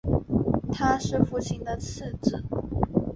[0.73, 2.43] 他是父亲的次子。